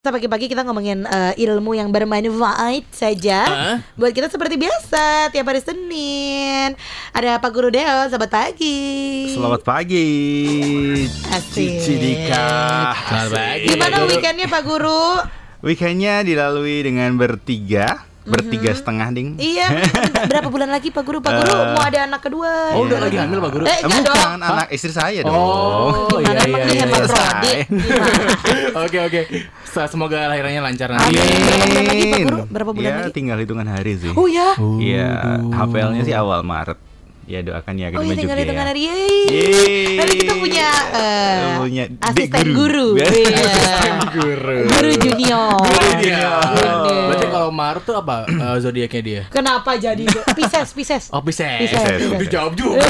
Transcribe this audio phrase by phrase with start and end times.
[0.00, 3.76] Pagi-pagi kita ngomongin eh, ilmu yang bermanfaat saja Hah?
[4.00, 6.72] Buat kita seperti biasa Tiap hari Senin
[7.12, 10.08] Ada Pak Guru Deo, selamat pagi Selamat pagi
[11.36, 11.84] Asik.
[11.84, 13.76] Cici Dika Selamat pagi.
[13.76, 15.04] Gimana weekendnya Pak Guru?
[15.60, 18.76] Weekendnya dilalui dengan bertiga Bertiga Mhm.
[18.76, 19.66] setengah ding Iya,
[20.24, 21.18] berapa bulan lagi Pak Guru?
[21.18, 21.64] Pak Guru Eh.
[21.70, 23.04] mau ada anak kedua Oh, udah Iya.
[23.06, 23.64] lagi hamil Pak Guru?
[23.64, 26.84] Eh, Eh, enggak dong Bukan anak istri saya dong Oh, iya, emang iya, iya.
[26.86, 27.54] Prodi?
[27.64, 28.26] Gimana?
[28.82, 29.20] Oke oke.
[29.64, 31.14] Se- Semoga lahirannya lancar nanti.
[31.14, 31.30] Amin.
[31.40, 32.26] Berapa bulan lagi, Pak Amin.
[32.26, 32.38] Guru?
[32.46, 33.12] Berapa bulan Ya lagi?
[33.12, 34.48] tinggal hitungan hari sih Oh ya?
[34.76, 35.08] Iya
[35.40, 35.56] Waduh.
[35.56, 36.78] HPL-nya sih awal Maret
[37.30, 39.94] Ya doakan ya Oh iya tinggal juga hitungan ya hari Yeay.
[39.94, 43.06] Nanti kita punya eh, Punya asisten guru, guru.
[43.30, 43.62] Iya.
[44.10, 44.56] Guru.
[44.66, 45.62] Guru junior
[45.96, 46.26] Iya.
[46.50, 47.06] Bener.
[47.06, 49.22] Berarti kalau Maret tuh apa eh, zodiaknya dia?
[49.28, 50.02] Kenapa jadi
[50.34, 51.54] Pisces, Pisces Oh Pisces.
[51.62, 52.18] Pisces, Pisces.
[52.20, 52.82] Dijawab juga.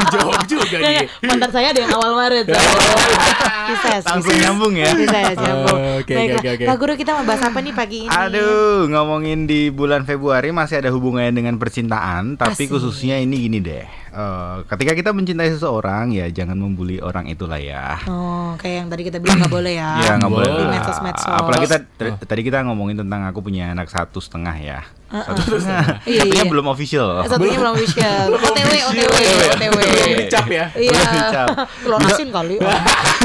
[0.00, 1.04] Dijawab juga dia.
[1.28, 2.46] Mantan saya ada yang awal Maret
[3.68, 4.40] Pisces Langsung Pisces.
[4.42, 6.64] nyambung ya Pisces nyambung Oh, oke, oke, oke.
[6.64, 10.78] Pak Guru kita mau bahas apa nih pagi ini Aduh, ngomongin di bulan Februari masih
[10.78, 12.72] ada hubungannya dengan percintaan, tapi Asik.
[12.72, 13.88] khususnya ini gini deh.
[14.16, 18.00] Eh, ketika kita mencintai seseorang ya jangan membuli orang itulah ya.
[18.08, 20.48] Oh kayak yang tadi kita bilang nggak boleh ya Ya nggak boleh.
[20.48, 20.72] Di lah.
[20.72, 21.76] medsos-medsos Apalagi kita
[22.24, 24.80] tadi kita ngomongin tentang aku punya anak satu setengah ya.
[25.06, 26.00] Satu setengah.
[26.08, 26.50] Iya, Satunya iya.
[26.50, 27.08] belum official.
[27.28, 29.16] Satunya belum official OTW, OTW,
[29.54, 30.64] OTW Belum dicap ya.
[30.72, 31.44] Iya.
[31.84, 32.56] Klonasin kali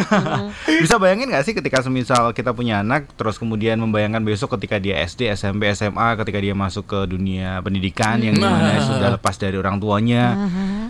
[0.83, 4.99] Bisa bayangin nggak sih ketika semisal kita punya anak, terus kemudian membayangkan besok ketika dia
[5.01, 8.83] SD, SMP, SMA, ketika dia masuk ke dunia pendidikan yang di mana Nah.
[8.83, 10.37] sudah lepas dari orang tuanya,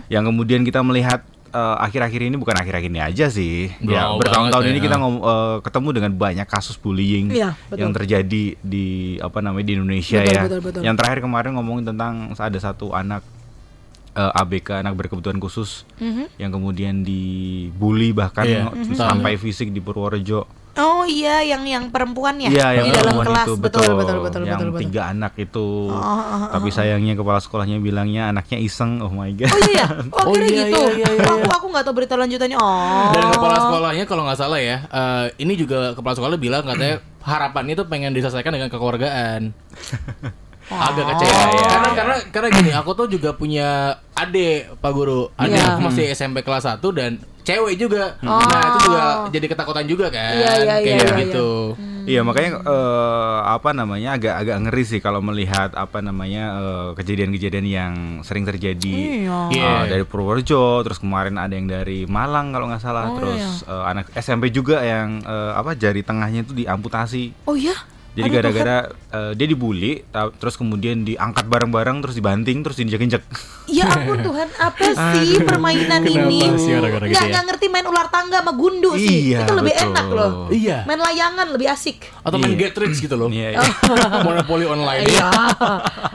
[0.08, 4.70] yang kemudian kita melihat eh, akhir-akhir ini bukan akhir-akhir ini aja sih, ya bertahun-tahun banget
[4.70, 4.84] ini ya.
[4.84, 7.76] kita ngom- eh, ketemu dengan banyak kasus bullying Iya, betul.
[7.78, 8.86] yang terjadi di
[9.18, 10.42] apa namanya di Indonesia Betul, ya.
[10.42, 10.80] betul, betul.
[10.82, 13.20] Yang terakhir kemarin ngomongin tentang ada satu anak
[14.12, 16.36] eh, ABK anak berkebutuhan khusus Mhm.
[16.36, 18.94] yang kemudian dibully bahkan Iya, ng- mhm.
[18.94, 20.44] sampai fisik di Purworejo.
[20.72, 24.16] Oh iya yang yang perempuan ya Iya, yang di dalam perempuan kelas itu betul betul
[24.24, 24.82] betul yang betul betul.
[24.88, 25.68] tiga anak itu.
[25.86, 29.00] Oh, oh, oh, Tapi sayangnya kepala sekolahnya bilangnya anaknya iseng.
[29.00, 29.52] Oh my god.
[29.52, 29.86] Oh iya, ya?
[30.16, 30.80] oh, Oh, kira iya, gitu.
[30.96, 31.24] iya, iya, iya.
[31.28, 32.56] Aku aku nggak tahu berita lanjutannya.
[32.56, 33.12] Oh.
[33.12, 37.72] Dan kepala sekolahnya kalau nggak salah ya, eh, ini juga kepala sekolah bilang katanya harapannya
[37.74, 39.52] itu pengen diselesaikan dengan kekeluargaan.
[40.72, 41.52] Agak kecewa Oh.
[41.52, 41.66] ya.
[41.68, 43.68] Karena karena karena gini, aku tuh juga punya
[44.14, 45.28] adik Pak Guru.
[45.34, 45.68] Adik Iya.
[45.68, 48.16] aku masih SMP kelas 1 dan cewek juga.
[48.22, 48.38] Oh.
[48.38, 50.32] Nah, itu juga jadi ketakutan juga kan.
[50.34, 51.50] Iya, iya, Kayak iya, iya, gitu.
[52.02, 57.62] Iya makanya eh, apa namanya agak agak ngeri sih kalau melihat apa namanya eh, kejadian-kejadian
[57.62, 57.92] yang
[58.26, 59.38] sering terjadi Iya.
[59.46, 59.74] eh, Iya.
[59.86, 64.10] dari Purworejo, terus kemarin ada yang dari Malang kalau nggak salah, Oh, terus eh, anak
[64.18, 67.46] SMP juga yang eh, apa jari tengahnya itu diamputasi.
[67.46, 67.74] Oh iya.
[68.12, 68.76] Jadi Aduh, gara-gara
[69.08, 73.24] eh, dia dibully, ta- terus kemudian diangkat bareng-bareng, terus dibanting, terus diinjek-injek.
[73.64, 74.84] Ya ampun Tuhan, apa
[75.16, 76.44] sih permainan Kenapa ini?
[76.54, 77.24] sih gitu Nggak ya?
[77.26, 79.32] nggak ngerti main ular tangga sama gundu sih.
[79.32, 79.88] Iya, Itu lebih betul.
[79.88, 80.30] enak loh.
[80.46, 80.84] Iya.
[80.84, 82.04] Main layangan lebih asik.
[82.20, 82.60] Atau main Iya.
[82.62, 83.28] get rich gitu loh.
[83.28, 83.60] Iya, iya.
[84.26, 85.08] Monopoli online.
[85.08, 85.28] Iya.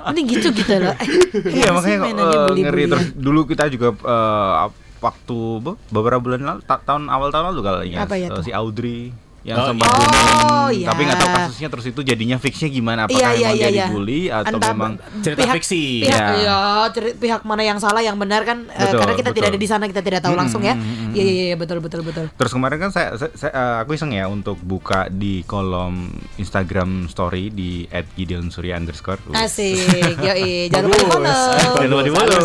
[0.06, 0.94] Mending gitu gitu loh.
[0.94, 1.10] Eh,
[1.56, 2.62] Iya makanya bully-bullyan?
[2.64, 4.54] ngeri terus dulu kita juga eh,
[4.98, 8.42] waktu be- beberapa bulan lalu ta- tahun awal tahun lalu kalau ingat Apa ya tuh?
[8.42, 9.96] si Audrey yang Oh, sempat iya.
[9.96, 10.28] booming,
[10.58, 10.88] Oh, iya.
[10.88, 13.70] tapi nggak tahu kasusnya terus itu jadinya fixnya gimana apakah Iya, iya, memang iya, dia
[13.70, 13.86] iya.
[13.86, 15.84] dibully atau Entah memang Cerita pihak, fiksi.
[16.04, 16.28] Pihak, Iya.
[16.38, 16.58] iya,
[16.90, 18.68] ceri- pihak mana yang salah, yang benar kan?
[18.68, 19.52] eh, Betul, karena kita tidak betul.
[19.54, 20.74] ada di sana, kita tidak tahu Mm, langsung ya.
[20.74, 22.26] mm, mm, Iya, iya, iya, betul, betul, betul.
[22.30, 27.08] Terus kemarin kan saya, saya, saya, eh, aku iseng ya untuk buka di kolom Instagram
[27.08, 29.22] story di @gideonsurya underscore.
[29.32, 29.80] Asik,
[30.20, 31.44] yoi, jangan lupa di follow.
[31.78, 32.42] Jangan lupa tuh.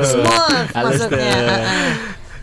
[0.00, 1.36] Smooth Halus maksudnya.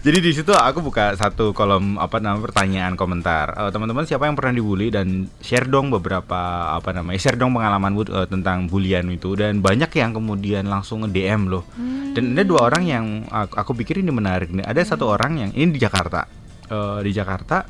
[0.07, 3.51] Jadi di situ aku buka satu kolom apa namanya pertanyaan komentar.
[3.59, 6.39] Eh, teman-teman siapa yang pernah dibully dan share dong beberapa
[6.71, 11.03] apa namanya share dong pengalaman bu- eh, tentang bulian itu dan banyak yang kemudian langsung
[11.03, 11.67] nge-DM loh.
[12.15, 14.63] Dan ada dua orang yang aku, aku pikir ini menarik nih.
[14.63, 16.23] Ada satu orang yang ini di Jakarta.
[16.71, 17.67] Eh, di Jakarta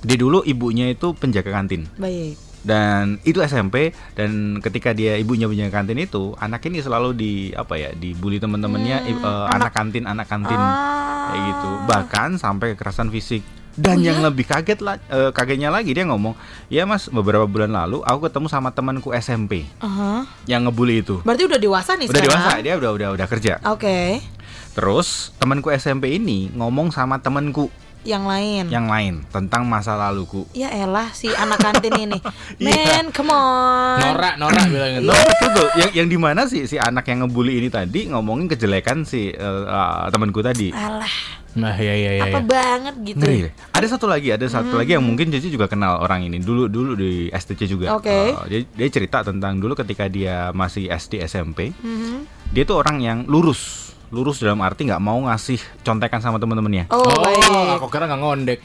[0.00, 2.38] dia dulu ibunya itu penjaga kantin Baik.
[2.62, 7.74] dan itu SMP dan ketika dia ibunya punya kantin itu anak ini selalu di apa
[7.74, 11.17] ya dibully teman-temannya i- eh, anak kantin anak kantin Ah.
[11.28, 13.44] Kayak gitu bahkan sampai kekerasan fisik
[13.74, 14.26] dan Oh, yang ya?
[14.26, 16.34] lebih kaget lah eh, kagetnya lagi dia ngomong
[16.66, 20.26] ya mas beberapa bulan lalu aku ketemu sama temanku SMP Aha.
[20.44, 22.42] yang ngebully itu Berarti udah dewasa nih udah sekarang.
[22.42, 24.18] dewasa dia udah udah udah kerja Oke.
[24.72, 27.70] terus temanku SMP ini ngomong sama temanku
[28.08, 28.64] Yang lain.
[28.72, 32.18] yang lain tentang masa laluku Ya elah si anak kantin ini.
[32.58, 33.04] Iya.
[33.04, 34.00] Man, come on.
[34.00, 35.06] Norak, norak bilang gitu.
[35.06, 35.68] No, betul tuh.
[35.76, 40.04] Yang yang di mana sih si anak yang ngebully ini tadi ngomongin kejelekan si eh,
[40.08, 40.72] temanku tadi.
[40.72, 42.24] Alah, Nah, iya iya iya.
[42.28, 42.46] apa iya.
[42.46, 43.18] banget gitu.
[43.18, 43.50] Ngeri.
[43.72, 46.38] Ada satu lagi, ada satu lagi yang mungkin Cici juga kenal orang ini.
[46.38, 47.98] Dulu dulu di STC juga.
[47.98, 48.06] Oke.
[48.30, 52.52] Eh, dia, dia cerita tentang dulu ketika dia masih SD SMP, Mhm.
[52.52, 53.87] dia tuh orang yang lurus.
[54.08, 56.88] Lurus dalam arti nggak mau ngasih contekan sama temen-temennya.
[56.88, 57.76] Oh, Oh, baik.
[57.76, 58.58] aku kira nggak ngondek.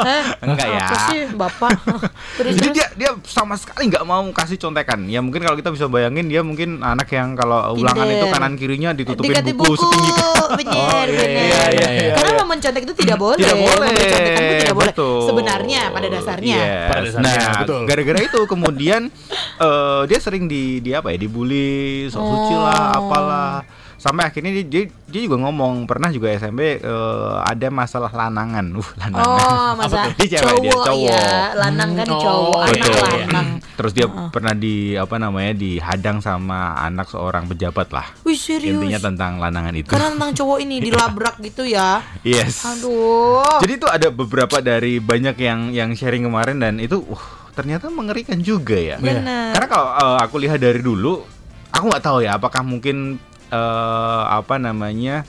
[0.00, 0.86] Eh, Enggak ya.
[1.06, 1.70] Sih, Bapak?
[2.38, 2.74] terus Jadi terus.
[2.74, 5.06] dia dia sama sekali nggak mau kasih contekan.
[5.06, 8.90] Ya mungkin kalau kita bisa bayangin dia mungkin anak yang kalau ulangan itu kanan kirinya
[8.90, 11.26] ditutupin Dikasih buku, setinggi bener, Oh, iya, bener.
[11.46, 12.12] iya, iya, iya.
[12.12, 13.38] Karena memang mencontek itu tidak boleh.
[13.38, 13.86] Tidak boleh.
[13.86, 14.90] Memberi contekan itu tidak boleh.
[14.90, 15.18] betul.
[15.24, 16.58] Sebenarnya pada dasarnya.
[16.58, 16.86] Yes.
[16.86, 17.80] Pada dasarnya, nah, betul.
[17.86, 19.00] gara-gara itu kemudian
[19.64, 23.06] eh, dia sering di di apa ya dibully, sok suci lah, Oh.
[23.06, 23.54] apalah.
[24.00, 28.72] Sampai akhirnya dia, dia, dia juga ngomong pernah juga SMP eh, ada masalah lanangan.
[28.80, 29.26] Uh, lanangan.
[29.28, 30.12] Oh, masa Apa tuh?
[30.16, 31.10] Dia cewek, dia cowok, cowok.
[31.12, 33.04] ya, lanang kan Hmm, oh, cowok, anak Betul.
[33.04, 33.48] lanang.
[33.76, 38.06] Terus dia pernah di apa namanya dihadang sama anak seorang pejabat lah.
[38.24, 38.80] Wih serius.
[38.80, 39.88] Intinya tentang lanangan itu.
[39.92, 42.00] Karena tentang cowok ini dilabrak gitu ya.
[42.24, 42.64] Yes.
[42.64, 43.60] Aduh.
[43.60, 48.40] Jadi itu ada beberapa dari banyak yang yang sharing kemarin dan itu uh, ternyata mengerikan
[48.40, 48.96] juga ya.
[48.96, 49.52] Benar.
[49.52, 51.20] Karena kalau eh, aku lihat dari dulu,
[51.68, 53.20] aku nggak tahu ya apakah mungkin
[53.50, 55.26] eh, apa namanya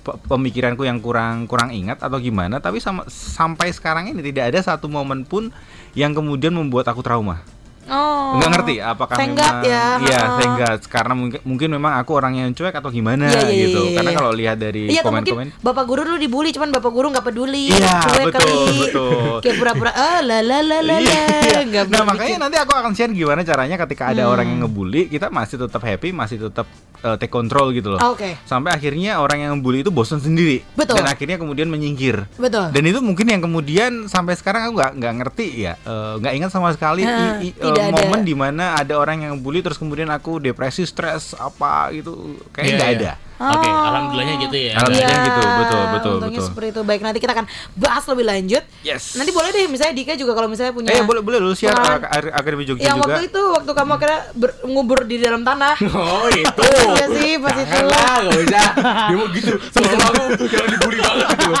[0.00, 2.58] pe- pemikiranku yang kurang kurang ingat atau gimana.
[2.58, 5.50] Tapi sama, sampai sekarang ini tidak ada satu momen pun
[5.92, 7.42] yang kemudian membuat aku trauma.
[7.84, 8.40] Oh.
[8.40, 10.00] Nggak ngerti apakah memang ya.
[10.00, 13.80] iya tenggat karena mungkin mungkin memang aku orang yang cuek atau gimana Iya, iya, gitu.
[13.84, 14.16] iya, Karena iya.
[14.16, 17.68] kalau lihat dari komen-komen bapak guru dulu dibully cuman bapak guru nggak peduli.
[17.68, 18.76] Iya, Cuek betul, kali.
[18.80, 19.36] betul.
[19.44, 20.96] Kayak pura-pura ah la la la la.
[20.96, 21.84] Iya.
[21.84, 24.32] Nah makanya nanti aku akan share gimana caranya ketika ada Hmm.
[24.32, 26.64] orang yang ngebully kita masih tetap happy masih tetap
[27.00, 27.98] uh, take control gitu loh.
[27.98, 28.36] Ah, Oke.
[28.42, 30.98] Sampai akhirnya orang yang ngebully itu bosan sendiri Betul.
[30.98, 32.28] dan akhirnya kemudian menyingkir.
[32.36, 32.70] Betul.
[32.70, 36.50] Dan itu mungkin yang kemudian sampai sekarang aku nggak nggak ngerti ya uh, nggak ingat
[36.50, 37.90] sama sekali Ah, i- i- uh, ada.
[37.96, 42.12] momen di mana ada orang yang ngebully terus kemudian aku depresi stres apa gitu
[42.50, 42.98] kayaknya Iya, nggak iya.
[43.00, 43.12] ada.
[43.34, 43.82] Oke, Oh.
[43.84, 44.72] alhamdulillahnya gitu ya.
[44.74, 45.10] Alhamdulillah.
[45.10, 46.48] Iya, gitu, betul, betul, untungnya betul.
[46.48, 46.80] seperti itu.
[46.82, 48.62] Baik, nanti kita akan bahas lebih lanjut.
[48.80, 49.02] Yes.
[49.14, 50.88] Nanti boleh deh, misalnya Dika juga kalau misalnya punya.
[50.88, 53.10] Eh boleh boleh lu share pengalaman- uh, Ak- Akademi Jogja yang juga.
[53.10, 55.74] waktu itu waktu kamu akhirnya ber- ngubur di dalam tanah.
[55.94, 56.62] Oh itu.
[56.64, 57.66] Iya sih, pas itu.
[57.66, 58.68] Jangan lah, gak usah.
[59.04, 59.52] Dia mau gitu.
[59.68, 61.52] Sama-sama aku yang dibully banget gitu.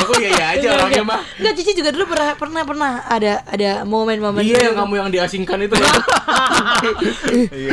[0.00, 1.20] Aku iya iya aja orangnya mah.
[1.36, 5.58] Enggak, Cici juga dulu pernah pernah pernah ada ada momen-momen Iya yang kamu yang diasingkan
[5.60, 5.76] itu.
[5.80, 5.92] ya.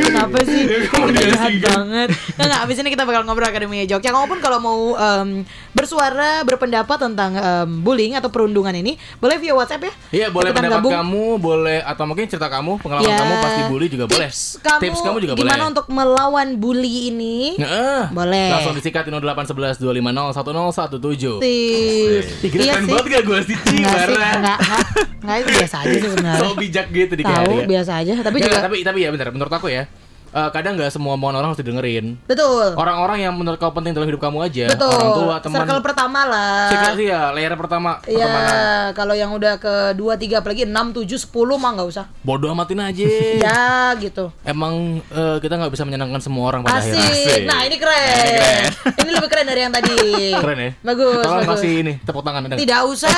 [0.03, 0.61] Kenapa sih?
[0.87, 1.71] Kamu diasingkan.
[1.71, 2.09] banget.
[2.35, 4.09] Nggak, nggak, abis ini kita bakal ngobrol Akademi Jogja.
[4.09, 9.53] Kamu pun kalau mau em, bersuara, berpendapat tentang em, bullying atau perundungan ini, boleh via
[9.53, 9.93] WhatsApp ya?
[10.09, 10.93] Iya boleh Ikutan pendapat gabung.
[10.93, 14.27] kamu, boleh atau mungkin cerita kamu, pengalaman Ya, kamu pasti bully juga boleh.
[14.27, 15.71] Tips kamu, Tips kamu juga gimana boleh.
[15.71, 17.55] untuk melawan bully ini?
[17.55, 18.01] Heeh.
[18.11, 18.47] Boleh.
[18.51, 20.35] Langsung disikat di 0811 250
[20.75, 21.39] 1017.
[21.39, 22.27] Tips.
[22.43, 24.57] Ih, gila keren banget gak gue sih, Enggak sih, enggak,
[25.21, 26.39] enggak, biasa aja sih sebenarnya.
[26.43, 29.67] So bijak gitu di Tahu biasa aja, tapi juga tapi tapi ya bentar, menurut aku
[29.67, 29.85] ya.
[30.29, 32.19] Eh, kadang nggak semua omongan orang harus didengerin.
[32.23, 32.73] betul.
[32.73, 34.89] Orang-orang yang menurut kau penting dalam hidup kamu aja, Betul.
[34.89, 35.57] orang tua, teman.
[35.59, 36.69] Circle pertama lah.
[36.69, 38.29] Circle sih ya, layer pertama Iya,
[38.93, 42.05] kalau yang udah ke 2 3 apalagi 6 7 10 mah nggak usah.
[42.21, 43.05] Bodoh amatin aja.
[43.37, 44.29] Ya gitu.
[44.43, 46.93] Emang eh, kita nggak bisa menyenangkan semua orang pada Asik.
[46.93, 47.13] akhirnya.
[47.13, 47.41] Asik.
[47.45, 48.61] Nah, ini keren.
[49.03, 49.97] ini lebih keren dari yang tadi.
[50.33, 50.71] Keren ya.
[50.81, 51.51] Bagus, Tolong bagus.
[51.57, 52.55] kasih ini tepuk tangan ada?
[52.55, 53.17] Tidak usah.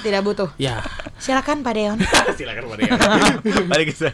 [0.00, 0.48] Tidak butuh.
[0.56, 0.80] Ya.
[1.16, 1.98] Silakan Pak Deon.
[2.38, 2.96] Silakan Pak Deon.
[3.66, 4.12] Balik ke sana.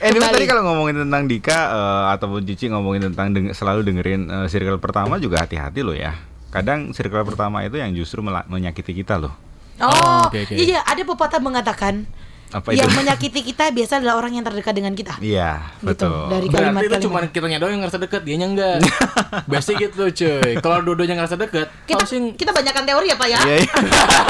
[0.00, 0.34] Anyway, Kembali.
[0.34, 4.76] tadi kalau ngomongin tentang Dika eh, ataupun Cici ngomongin tentang deng- selalu dengerin eh, circle
[4.76, 6.14] pertama juga hati-hati loh ya.
[6.48, 9.34] Kadang circle pertama itu yang justru menyakiti kita loh.
[9.76, 10.54] Oh, Oh, oke, oke.
[10.54, 12.06] iya ada pepatah mengatakan
[12.54, 12.78] Apa itu?
[12.78, 15.18] yang menyakiti kita biasa adalah orang yang terdekat dengan kita.
[15.18, 16.30] Iya, Gitu, betul.
[16.30, 18.76] dari Berarti itu cuma kitanya doang yang ngerasa deket, dianya enggak.
[19.50, 20.52] Basic gitu cuy.
[20.56, 23.38] Kalau dua-duanya ngerasa deket, Kita harusnya kita banyakkan teori ya Pak ya.
[23.42, 23.72] Iya, iya.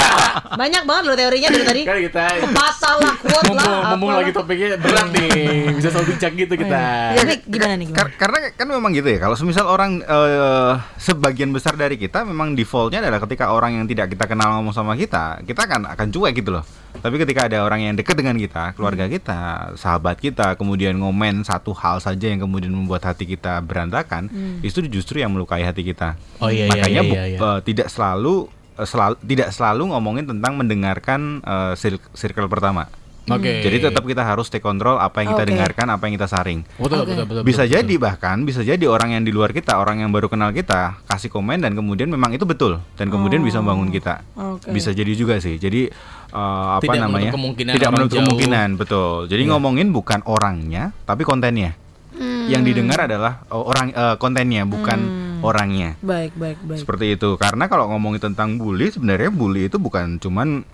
[0.61, 1.82] Banyak banget loh teorinya dari tadi.
[1.85, 3.82] kan kita Pepatah lah, quote mumpung, lah.
[3.93, 4.23] mumpung apalah.
[4.23, 5.38] lagi topiknya berat nih,
[5.75, 6.81] bisa soal bijak gitu kita.
[7.13, 7.99] Iya, tapi gimana nih gimana?
[8.01, 9.19] Kar- karena kan memang gitu ya.
[9.19, 14.08] Kalau semisal orang eh, sebagian besar dari kita memang defaultnya adalah ketika orang yang tidak
[14.08, 16.65] kita kenal ngomong sama kita, kita akan akan cuek gitu loh.
[17.01, 21.77] Tapi ketika ada orang yang dekat dengan kita, keluarga kita, sahabat kita, kemudian ngomen satu
[21.77, 24.32] hal saja yang kemudian membuat hati kita berantakan,
[24.65, 26.17] itu justru yang melukai hati kita.
[26.41, 27.39] Oh iya, iya, Makanya iya, iya, iya.
[27.39, 28.48] eh, tidak selalu
[28.81, 31.44] eh, selalu tidak selalu ngomongin tentang mendengarkan
[31.77, 32.89] cir- circle pertama.
[33.25, 33.65] Oke.
[33.65, 35.51] Jadi tetap kita harus take control apa yang kita Oke.
[35.51, 36.61] dengarkan, apa yang kita saring.
[36.77, 37.09] betul, Oke.
[37.09, 40.13] betul, betul, Bisa betul, jadi bahkan bisa jadi orang yang di luar kita, orang yang
[40.13, 44.21] baru kenal kita kasih komen dan kemudian memang itu betul dan kemudian bisa membangun kita.
[44.37, 44.69] Oke.
[44.71, 45.57] Bisa jadi juga sih.
[45.57, 45.89] Jadi
[46.31, 47.33] eh, apa Tidak namanya?
[47.33, 48.23] menutup kemungkinan Tidak menutup jauh.
[48.23, 49.13] kemungkinan, betul.
[49.27, 51.73] Jadi ngomongin bukan orangnya, tapi kontennya.
[52.13, 52.47] Hmm.
[52.47, 55.41] Yang didengar adalah oh, orang eh, kontennya, bukan Hmm.
[55.43, 55.97] orangnya.
[56.01, 56.79] Baik, baik, baik.
[56.81, 57.37] Seperti itu.
[57.37, 60.65] Karena kalau ngomongin tentang bully, sebenarnya bully itu bukan cuman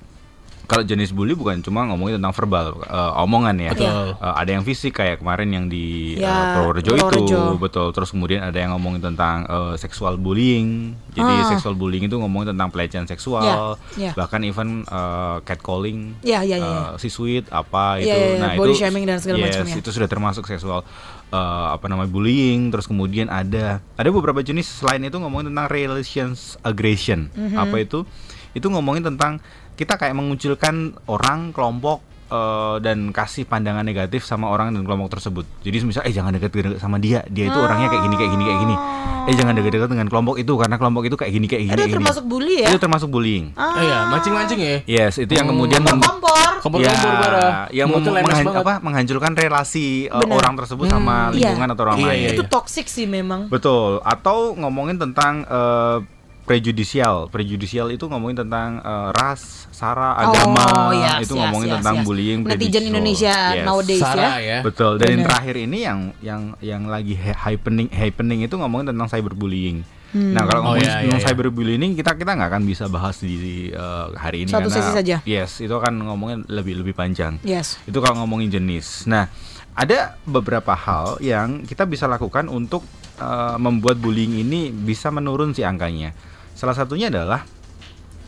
[0.70, 3.70] kalau jenis bully bukan cuma ngomongin tentang verbal, eh, omongan ya.
[3.74, 4.14] Betul.
[4.14, 7.40] Eh, ada yang fisik kayak kemarin yang di eh, Ya, Purworejo itu, Purworejo.
[7.58, 7.86] betul.
[7.90, 10.94] Terus kemudian ada yang ngomongin tentang eh, seksual bullying.
[11.10, 11.50] Jadi Ah.
[11.50, 13.58] seksual bullying itu ngomongin tentang pelecehan seksual, Ya,
[14.00, 14.12] ya.
[14.14, 16.14] bahkan even eh, catcalling.
[16.22, 16.80] Ya, ya, ya, ya.
[16.86, 18.06] eh, si sweet apa Iya, itu.
[18.06, 19.74] iya, iya, Nah, body itu shaming dan segala yes, macamnya.
[19.76, 20.86] itu sudah termasuk seksual
[21.28, 21.36] eh,
[21.68, 22.70] apa namanya bullying.
[22.70, 27.26] Terus kemudian ada ada beberapa jenis selain itu ngomongin tentang relations aggression.
[27.32, 27.56] Mhm.
[27.56, 28.06] Apa itu?
[28.50, 29.38] itu ngomongin tentang
[29.80, 30.74] kita kayak mengucilkan
[31.06, 35.48] orang kelompok eh, dan kasih pandangan negatif sama orang dan kelompok tersebut.
[35.60, 38.60] Jadi misal eh jangan dekat sama dia, dia itu orangnya kayak gini kayak gini kayak
[38.60, 38.76] gini.
[39.22, 41.70] Eh jangan dekat-dekat dengan kelompok itu karena kelompok itu kayak gini kayak gini.
[41.70, 41.98] Itu kayak gini.
[41.98, 42.68] termasuk bully ya?
[42.68, 43.44] Itu termasuk bullying.
[43.52, 43.64] Ah.
[43.70, 44.76] Oh iya, mancing-mancing ya.
[44.86, 46.48] Yes, itu yang kemudian mem- Kompor-kompor.
[46.60, 47.68] Kompor-kompor parah.
[47.70, 48.60] yang mem- menghan- banget.
[48.60, 51.52] apa, menghancurkan relasi uh, orang tersebut sama Iya.
[51.52, 52.20] lingkungan atau orang Iya, lain.
[52.22, 53.48] iya, Itu toxic sih memang.
[53.48, 54.00] Betul.
[54.02, 55.98] Atau ngomongin tentang eh,
[56.44, 57.28] prejudicial.
[57.28, 60.90] Prejudicial itu ngomongin tentang eh, ras, sara, agama.
[60.90, 62.04] Oh, yes, itu yes, ngomongin yes, tentang yes.
[62.06, 62.38] bullying.
[62.44, 62.84] Netizen.
[62.90, 63.64] Indonesia Yes.
[63.64, 64.06] nowadays ya.
[64.06, 64.58] Sarah ya.
[64.60, 64.92] Betul.
[64.98, 65.28] Dan yang Benar.
[65.32, 69.80] terakhir ini yang yang yang lagi happening happening itu ngomongin tentang cyberbullying.
[70.10, 70.34] Hmm.
[70.34, 71.30] Nah kalau Oh, ngomongin iya, tentang iya, iya.
[71.30, 75.16] cyberbullying kita kita nggak akan bisa bahas di eh, hari ini Satu karena sesi saja.
[75.22, 77.38] yes itu akan ngomongin lebih lebih panjang.
[77.46, 77.78] Yes.
[77.86, 79.06] Itu kalau ngomongin jenis.
[79.06, 79.30] Nah,
[79.70, 82.82] ada beberapa hal yang kita bisa lakukan untuk
[83.22, 86.10] eh, membuat bullying ini bisa menurun si angkanya.
[86.60, 87.48] Salah satunya adalah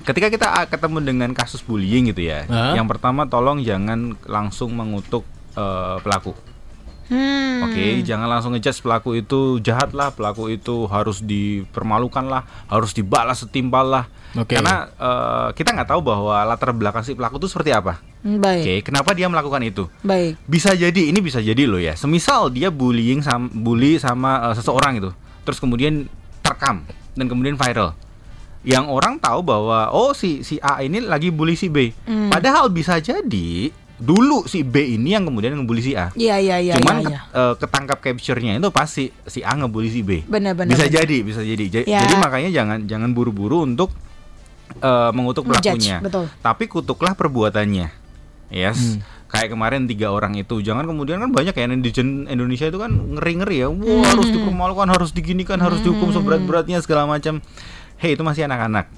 [0.08, 2.48] ketika kita ah, ketemu dengan kasus bullying gitu ya.
[2.48, 2.72] Hah?
[2.72, 6.32] Yang pertama tolong jangan langsung mengutuk eh, pelaku.
[7.12, 7.68] Hmm.
[7.68, 13.44] Oke, jangan langsung ngejudge pelaku itu jahat lah, pelaku itu harus dipermalukan lah, harus dibalas
[13.44, 14.04] setimpal lah.
[14.32, 14.56] Oke.
[14.56, 18.00] Karena eh, kita nggak tahu bahwa latar belakang si pelaku itu seperti apa.
[18.24, 18.64] Hmm, Baik.
[18.64, 19.92] Oke, kenapa dia melakukan itu?
[20.00, 20.40] Baik.
[20.48, 21.92] Bisa jadi ini bisa jadi loh ya.
[22.00, 25.12] Semisal dia bullying sama bully sama eh, seseorang itu,
[25.44, 26.08] terus kemudian
[26.40, 27.92] terekam dan kemudian viral.
[28.62, 31.90] Yang orang tahu bahwa oh si si A ini lagi bully si B.
[32.02, 32.28] Hmm.
[32.28, 36.10] Padahal bisa jadi dulu si B ini yang kemudian ngebully si A.
[36.12, 37.22] Iya iya iya Cuman iya.
[37.22, 40.22] ket- eh, ketangkap capture-nya itu pasti si A ngebully si B.
[40.22, 40.70] Benar benar.
[40.70, 40.96] bisa benar.
[40.96, 41.64] jadi, bisa jadi.
[41.68, 42.00] Ja- Ya.
[42.00, 43.90] Jadi makanya jangan jangan buru-buru untuk
[44.74, 45.98] eh, mengutuk pelakunya.
[45.98, 46.26] betul.
[46.38, 47.90] Tapi kutuklah perbuatannya.
[48.48, 48.78] Yes.
[48.78, 49.00] Hmm.
[49.26, 53.56] Kayak kemarin tiga orang itu, jangan kemudian kan banyak ya netizen Indonesia itu kan ngeri-ngeri
[53.58, 54.04] ya, wah Hmm.
[54.06, 57.40] harus dipermalukan, harus diginikan, harus dihukum seberat-beratnya segala macam.
[58.02, 58.90] Hei itu masih anak-anak.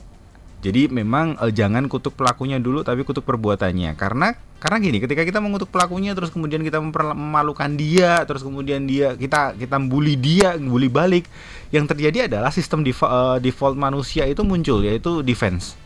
[0.65, 3.93] Jadi memang eh, jangan kutuk pelakunya dulu, tapi kutuk perbuatannya.
[4.01, 9.13] Karena karena gini, ketika kita mengutuk pelakunya, terus kemudian kita memalukan dia, terus kemudian dia
[9.13, 11.29] kita kita bully dia, bully balik,
[11.69, 15.77] yang terjadi adalah sistem defa- eh, default manusia itu muncul, yaitu defense.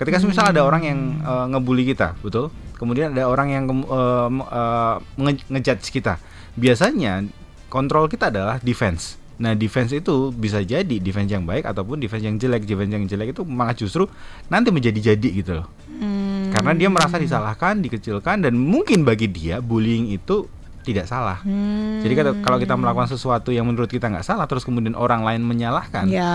[0.00, 2.48] Ketika misal ada orang yang eh, ngebully kita, betul?
[2.80, 6.16] Kemudian ada orang yang eh, nge- ngejudge kita.
[6.56, 7.28] Biasanya
[7.68, 9.20] kontrol kita adalah defense.
[9.42, 12.62] Nah, defense itu bisa jadi defense yang baik ataupun defense yang jelek.
[12.62, 14.06] Defense yang jelek itu malah justru
[14.46, 15.66] nanti menjadi-jadi gitu loh.
[15.98, 16.54] Hmm.
[16.54, 20.46] Karena dia merasa disalahkan, dikecilkan dan mungkin bagi dia bullying itu
[20.82, 21.38] tidak salah.
[21.42, 22.02] Hmm.
[22.02, 26.10] Jadi kalau kita melakukan sesuatu yang menurut kita nggak salah terus kemudian orang lain menyalahkan,
[26.10, 26.34] Ya.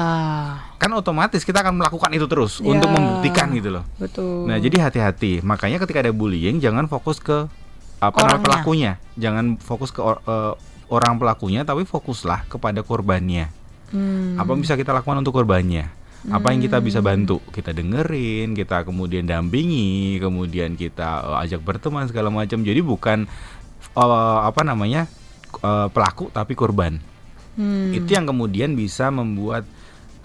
[0.79, 2.71] kan otomatis kita akan melakukan itu terus Ya.
[2.71, 3.83] untuk membuktikan gitu loh.
[3.99, 4.47] Betul.
[4.47, 5.43] Nah, jadi hati-hati.
[5.43, 7.47] Makanya ketika ada bullying jangan fokus ke
[7.99, 8.91] apa namanya pelakunya.
[9.19, 10.53] Jangan fokus ke or- eh,
[10.87, 13.51] orang pelakunya tapi fokuslah kepada korbannya.
[13.91, 14.35] Hmm.
[14.35, 15.91] Apa yang bisa kita lakukan untuk korbannya?
[16.27, 17.39] Apa yang kita bisa bantu?
[17.55, 22.59] Kita dengerin, kita kemudian dampingi, kemudian kita eh, ajak berteman segala macam.
[22.63, 23.23] Jadi bukan
[23.95, 25.07] eh, apa namanya?
[25.63, 26.99] eh, pelaku tapi korban.
[27.55, 27.95] Hmm.
[27.95, 29.63] Itu yang kemudian bisa membuat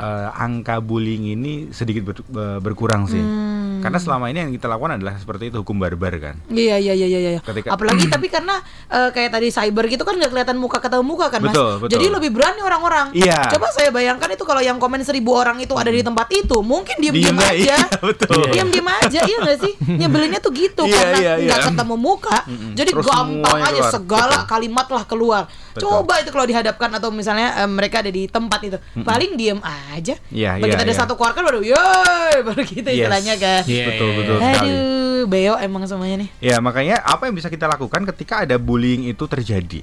[0.03, 3.17] eh, angka bullying ini sedikit ber- ber- berkurang sih.
[3.17, 3.79] Hmm.
[3.79, 6.35] Karena selama ini yang kita lakukan adalah seperti itu hukum barbar kan.
[6.47, 7.41] Iya iya iya iya iya.
[7.41, 11.27] Ketika- Apalagi tapi karena eh, kayak tadi cyber gitu kan nggak kelihatan muka ketemu muka
[11.29, 11.51] kan mas.
[11.51, 11.93] Betul, betul.
[11.93, 13.07] Jadi lebih berani orang-orang.
[13.13, 13.47] Iya.
[13.49, 16.99] Coba saya bayangkan itu kalau yang komen seribu orang itu ada di tempat itu, mungkin
[16.99, 18.43] diem diem Diem aja, iya, betul.
[18.49, 19.73] Diem diem aja, iya nggak sih?
[19.85, 21.67] Nyebelinnya tuh gitu Iya, karena iya, nggak iya.
[21.69, 22.39] ketemu muka,
[22.73, 23.93] jadi Terus gampang aja keluar.
[23.93, 24.49] segala Betul.
[24.49, 25.43] kalimat lah keluar.
[25.73, 25.83] Betul.
[25.83, 29.92] Coba itu kalau dihadapkan atau misalnya eh, mereka ada di tempat itu, paling diem aja.
[30.29, 30.99] Iya, Begitu iya, ada iya.
[30.99, 32.97] satu keluarga baru, yoi, baru gitu Yes.
[33.03, 33.63] istilahnya kan.
[33.67, 34.71] Iya, betul iya, betul sekali.
[34.71, 36.29] Aduh, beo emang semuanya nih.
[36.41, 39.83] Ya makanya apa yang bisa kita lakukan ketika ada bullying itu terjadi.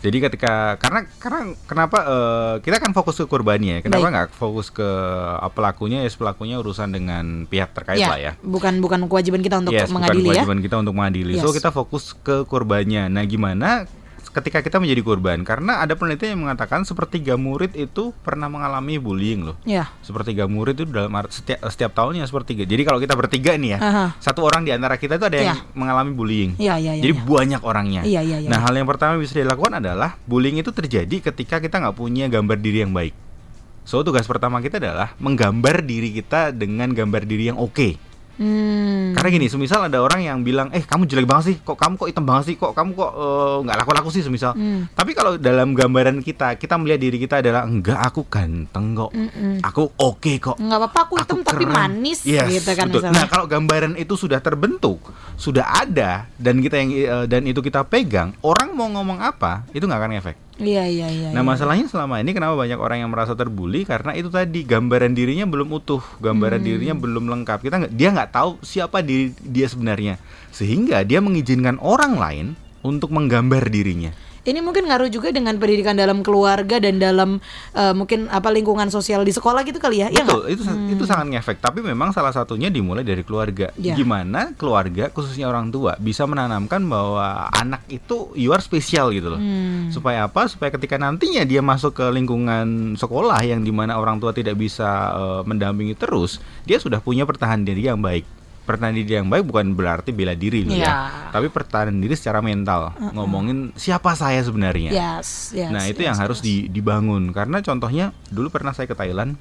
[0.00, 4.80] Jadi ketika karena karena kenapa eh, kita kan fokus ke korbannya, kenapa nggak fokus ke
[4.80, 6.00] eh, pelakunya?
[6.00, 8.32] Ya pelakunya urusan dengan pihak terkait lah ya.
[8.40, 10.40] bukan bukan kewajiban kita untuk Yes, bukan mengadili ya.
[10.40, 11.32] kewajiban kita untuk mengadili.
[11.36, 11.60] So Yes.
[11.60, 13.12] kita fokus ke korbannya.
[13.12, 13.84] Nah, gimana
[14.28, 15.40] ketika kita menjadi korban?
[15.42, 19.56] Karena ada penelitian yang mengatakan sepertiga murid itu pernah mengalami bullying loh.
[19.64, 19.88] Ya.
[20.04, 22.68] Sepertiga murid itu dalam setiap setiap tahunnya sepertiga.
[22.68, 24.04] Jadi kalau kita bertiga nih ya, Aha.
[24.20, 25.56] satu orang di antara kita itu ada yang Ya.
[25.72, 26.50] mengalami bullying.
[26.60, 27.02] Iya, iya, iya.
[27.08, 27.24] Jadi iya.
[27.24, 28.02] banyak orangnya.
[28.04, 28.66] Iya, iya, iya, nah, iya.
[28.68, 32.60] hal yang pertama yang bisa dilakukan adalah bullying itu terjadi ketika kita nggak punya gambar
[32.60, 33.14] diri yang baik.
[33.88, 38.09] So tugas pertama kita adalah menggambar diri kita dengan gambar diri yang oke.
[38.40, 39.12] Hmm.
[39.12, 42.08] Karena gini, semisal ada orang yang bilang, eh kamu jelek banget sih, kok kamu kok
[42.08, 44.56] hitam banget sih, kok kamu kok eh, nggak laku-laku sih semisal.
[44.56, 44.88] Hmm.
[44.96, 49.60] Tapi kalau dalam gambaran kita, kita melihat diri kita adalah enggak aku ganteng kok, Mm-mm.
[49.60, 50.56] aku oke kok.
[50.56, 51.76] Nggak apa-apa aku hitam tapi keren.
[51.76, 53.04] manis Yes, gitu kan betul.
[53.04, 53.20] misalnya.
[53.20, 55.04] Nah, kalau gambaran itu sudah terbentuk,
[55.36, 59.84] sudah ada dan kita yang eh, dan itu kita pegang, orang mau ngomong apa, itu
[59.84, 60.36] nggak akan efek.
[60.60, 61.28] Iya iya iya.
[61.32, 61.48] Nah iya.
[61.48, 65.72] masalahnya selama ini kenapa banyak orang yang merasa terbuli karena itu tadi gambaran dirinya belum
[65.72, 67.58] utuh, gambaran dirinya belum lengkap.
[67.64, 70.20] Kita nggak dia nggak tahu siapa diri dia sebenarnya,
[70.52, 72.46] sehingga dia mengizinkan orang lain
[72.84, 74.12] untuk menggambar dirinya.
[74.40, 77.44] Ini mungkin ngaruh juga dengan pendidikan dalam keluarga dan dalam
[77.76, 80.08] eh, mungkin apa lingkungan sosial di sekolah gitu kali ya?
[80.08, 80.24] Iya?
[80.24, 80.62] Betul, itu
[80.96, 81.60] itu sangat ngefek.
[81.60, 83.68] Tapi memang salah satunya dimulai dari keluarga.
[83.76, 83.92] Ya.
[83.92, 89.40] Gimana keluarga khususnya orang tua bisa menanamkan bahwa anak itu you are spesial gitu loh.
[89.40, 89.92] Hmm.
[89.92, 90.48] Supaya apa?
[90.48, 95.12] Supaya ketika nantinya dia masuk ke lingkungan sekolah yang di mana orang tua tidak bisa
[95.12, 98.39] eh, mendampingi terus, dia sudah punya pertahanan diri yang baik.
[98.70, 100.86] Pertahanan diri yang baik bukan berarti bela diri loh Iya.
[100.86, 100.94] ya,
[101.34, 102.94] tapi pertahanan diri secara mental.
[103.10, 104.94] Ngomongin siapa saya sebenarnya.
[104.94, 105.74] Yes, yes.
[105.74, 106.46] Nah itu yes, yang harus yes.
[106.46, 109.34] di- dibangun karena contohnya dulu pernah saya ke Thailand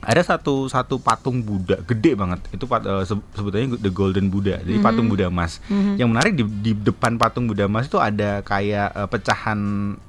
[0.00, 2.40] ada satu satu patung Buddha gede banget.
[2.50, 5.60] Itu pat- se- sebetulnya the Golden Buddha jadi patung Buddha emas
[5.94, 9.58] yang menarik di, di depan patung Buddha emas itu ada kayak eh, pecahan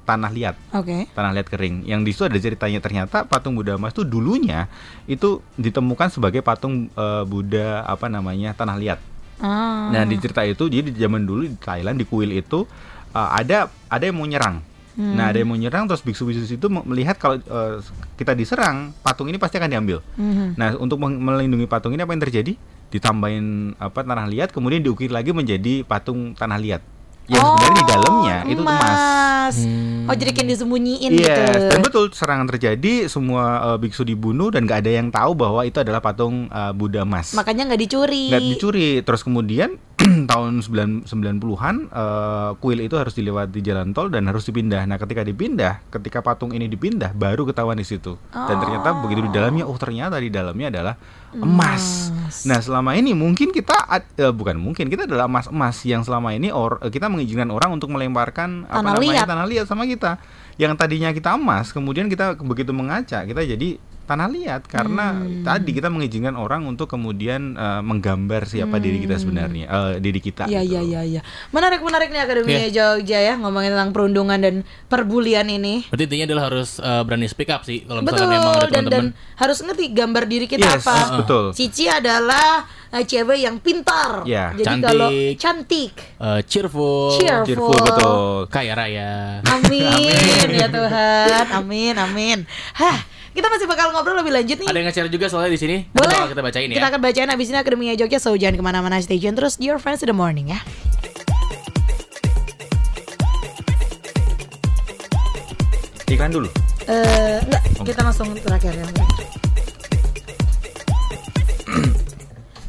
[0.02, 0.56] tanah liat.
[0.72, 1.06] Oke.
[1.12, 1.84] tanah liat kering.
[1.84, 4.66] Yang di situ ada ceritanya ternyata patung Buddha emas itu dulunya
[5.04, 9.00] itu ditemukan sebagai patung eh, Buddha apa namanya tanah liat.
[9.42, 9.90] Ah.
[9.90, 12.62] Nah di cerita itu jadi di zaman dulu di Thailand di kuil itu
[13.10, 14.62] uh, ada ada yang mau nyerang.
[14.92, 15.16] Hmm.
[15.16, 17.80] Nah ada yang mau nyerang terus biksu-biksu itu me- melihat kalau uh,
[18.20, 20.04] kita diserang patung ini pasti akan diambil.
[20.20, 20.60] Mhm.
[20.60, 22.52] Nah untuk melindungi patung ini apa yang terjadi?
[22.92, 26.82] Ditambahin apa tanah liat kemudian diukir lagi menjadi patung tanah liat.
[27.30, 29.56] Yang sebenarnya di dalamnya itu tuh emas.
[29.62, 30.10] Hmm.
[30.10, 31.42] Oh jadi kayak disembunyiin Yes, gitu.
[31.70, 35.78] dan betul serangan terjadi, semua uh, biksu dibunuh dan gak ada yang tahu bahwa itu
[35.78, 37.30] adalah patung uh, Buddha emas.
[37.38, 38.26] Makanya nggak dicuri.
[38.34, 39.78] nggak dicuri terus kemudian
[40.30, 44.84] tahun 9 90-an eh, kuil itu harus dilewati jalan tol dan harus dipindah.
[44.84, 48.16] Nah, ketika dipindah, ketika patung ini dipindah baru ketahuan di situ.
[48.32, 50.94] Dan ternyata begitu di dalamnya oh ternyata di dalamnya adalah
[51.36, 52.12] emas.
[52.44, 53.88] Nah, selama ini mungkin kita
[54.18, 57.88] eh, bukan mungkin kita adalah emas-emas yang selama ini or, eh, kita mengizinkan orang untuk
[57.88, 59.26] melemparkan apa Tanah namanya liat.
[59.28, 60.20] tanah liat sama kita.
[60.60, 65.42] Yang tadinya kita emas, kemudian kita begitu mengaca, kita jadi tanah liat karena Hmm.
[65.42, 70.44] tadi kita mengizinkan orang untuk kemudian eh, menggambar siapa diri kita sebenarnya, eh, diri kita.
[70.44, 70.88] Iya gitu iya loh.
[70.88, 71.20] iya iya.
[71.48, 72.68] Menarik menarik nih Akademi Iya.
[72.70, 74.54] Jogja ya ngomongin tentang perundungan dan
[74.86, 75.86] perbulian ini.
[75.86, 78.68] Berarti intinya adalah harus uh, berani speak up sih kalau Betul misalkan memang ada dan
[78.68, 79.06] dan teman-teman.
[79.36, 80.98] harus ngerti gambar diri kita Yes, apa.
[81.16, 81.44] betul.
[81.52, 82.48] Cici adalah
[82.90, 84.22] eh, cewek yang pintar.
[84.22, 84.86] Ya, Jadi cantik.
[84.86, 88.20] kalau cantik, uh, cheerful, cheerful, Cheerful betul.
[88.46, 89.12] kaya raya.
[89.42, 91.46] Amin ya Tuhan.
[91.54, 92.38] Amin amin.
[92.74, 93.00] Hah,
[93.32, 94.68] kita masih bakal ngobrol lebih lanjut nih.
[94.68, 95.76] Ada yang nge-share juga soalnya di sini.
[95.88, 96.12] Boleh.
[96.12, 96.76] bakal kita bacain ya.
[96.76, 99.80] Kita akan bacain abis ini Akademi Jogja So jangan ke mana-mana Stay tune terus Dear
[99.80, 100.60] Friends in the Morning ya
[106.12, 106.48] Iklan dulu.
[106.84, 108.84] Eh, Enggak Kita langsung terakhir ya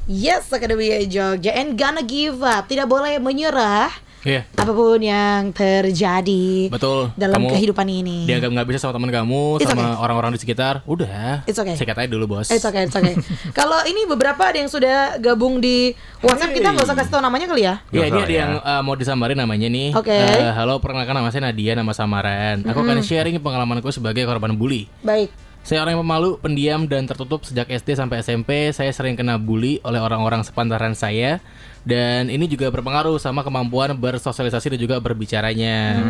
[0.08, 3.91] Yes Akademi Jogja And gonna give up Tidak boleh menyerah
[4.23, 4.47] Iya.
[4.55, 7.12] Apa pun yang terjadi Betul.
[7.19, 10.03] Dalam Kamu kehidupan ini Dianggap nggak bisa sama teman kamu, It's sama okay.
[10.03, 10.79] orang-orang di sekitar.
[10.88, 11.43] Udah.
[11.43, 11.75] It's okay.
[11.75, 12.47] Sikat aja dulu, Bos.
[12.47, 13.19] It's okay, it's okay.
[13.57, 15.91] Kalau ini beberapa ada yang sudah gabung di
[16.23, 17.75] WhatsApp kita nggak usah kasih tahu namanya kali ya.
[17.91, 18.39] Iya, Nggak ini ada ya.
[18.39, 19.89] yang uh, mau disamarin namanya nih.
[19.91, 20.15] Oke.
[20.15, 22.63] Eh, halo, perkenalkan nama saya Nadia, nama samaran.
[22.63, 24.88] Aku akan sharing pengalamanku sebagai korban bully.
[25.03, 25.29] Baik.
[25.63, 28.76] Saya orang yang pemalu, pendiam, dan tertutup sejak SD sampai SMP.
[28.76, 31.39] Saya sering kena bully oleh orang-orang sepantaran saya.
[31.88, 36.04] Dan ini juga berpengaruh sama kemampuan bersosialisasi dan juga berbicaranya.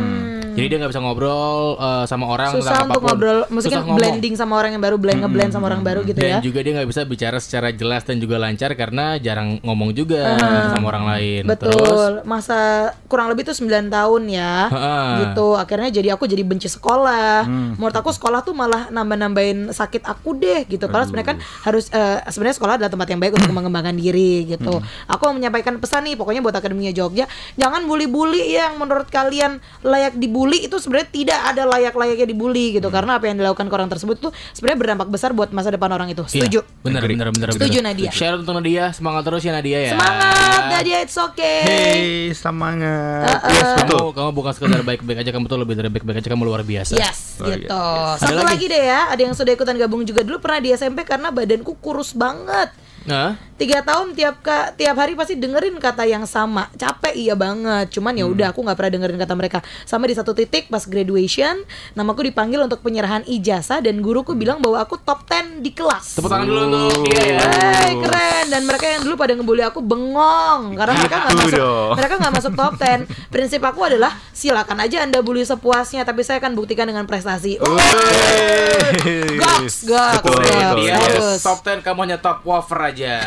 [0.53, 2.59] Jadi dia nggak bisa ngobrol eh, sama orang Hmm.
[2.59, 3.07] Susah untuk apa pun.
[3.09, 3.97] ngobrol, maksudnya Susah ngomong.
[3.97, 6.39] blending sama orang yang baru, blend ngeblend sama orang baru gitu Dan ya.
[6.39, 10.35] juga dia nggak bisa bicara secara jelas dan juga lancar karena jarang ngomong juga
[10.69, 11.41] sama orang lain.
[11.45, 11.71] Betul.
[11.71, 12.59] Terus Masa
[13.05, 14.67] kurang lebih tuh 9 tahun ya.
[14.67, 14.97] Ha-ha.
[15.23, 15.47] Gitu.
[15.55, 17.43] Akhirnya jadi aku jadi benci sekolah.
[17.43, 17.73] Hmm.
[17.73, 20.85] Menurut aku sekolah tuh malah nambah-nambahin sakit aku deh gitu.
[20.85, 24.73] Padahal sebenarnya kan harus eh, sebenarnya sekolah adalah tempat yang baik untuk mengembangkan diri gitu.
[24.75, 24.85] Hmm.
[25.09, 27.23] Aku mau menyampaikan pesan nih pokoknya buat Akademinya Jogja,
[27.55, 32.87] jangan bully-bully yang menurut kalian layak dibully itu sebenarnya tidak ada layak-layaknya dibully gitu.
[32.87, 32.95] Hmm.
[32.97, 36.09] Karena apa yang dilakukan ke orang tersebut tuh sebenarnya berdampak besar buat masa depan orang
[36.09, 36.27] itu.
[36.27, 36.59] Iya, Setuju?
[36.81, 37.93] bener, bener, bener, Setuju, bener.
[37.93, 38.09] Nadia.
[38.09, 39.91] Share untuk Nadia, semangat terus ya Nadia ya.
[39.93, 41.59] Semangat Nadia, it's okay.
[41.63, 42.03] Hey,
[42.33, 43.29] semangat.
[43.29, 43.49] Uh-uh.
[43.49, 44.05] Yes, Kamu, betul.
[44.11, 46.93] kamu bukan sekedar baik-baik aja, kamu tuh lebih dari baik-baik aja, kamu luar biasa.
[46.93, 47.65] Yes, Oh, gitu.
[47.65, 48.49] iya, Satu Ada lagi.
[48.53, 48.65] lagi?
[48.67, 52.11] deh ya, ada yang sudah ikutan gabung juga dulu pernah di SMP karena badanku kurus
[52.11, 52.69] banget.
[53.03, 56.67] Nah, Tiga tahun tiap ka, tiap hari pasti dengerin kata yang sama.
[56.73, 57.93] Capek iya banget.
[57.93, 59.59] Cuman ya udah aku nggak pernah dengerin kata mereka.
[59.85, 61.61] Sama di satu titik pas graduation,
[61.93, 66.17] namaku dipanggil untuk penyerahan ijazah dan guruku bilang bahwa aku top 10 di kelas.
[66.17, 67.39] tepuk tangan dulu untuk dia ya.
[67.45, 71.95] Hey, keren dan mereka yang dulu pada ngebully aku bengong karena mereka nggak Gitu masuk
[71.95, 76.37] mereka nggak masuk top 10 prinsip aku adalah silakan aja anda bully sepuasnya tapi saya
[76.37, 79.39] akan buktikan dengan prestasi Wey.
[79.39, 80.49] Goks, goks, Betul, goks.
[80.51, 81.01] betul, Dia yes.
[81.17, 81.39] Bagus.
[81.41, 82.92] top 10, kamu hanya top wafer aja.
[82.93, 83.13] Aja.